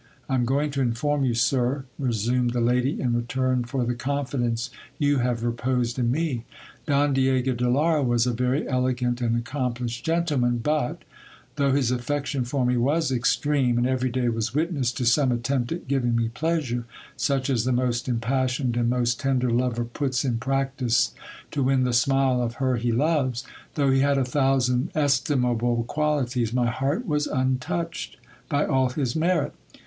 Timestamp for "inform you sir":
0.81-1.85